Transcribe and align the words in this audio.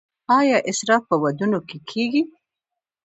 آیا 0.39 0.57
اسراف 0.69 1.01
په 1.09 1.15
ودونو 1.23 1.59
کې 1.67 1.77
کیږي؟ 1.89 2.21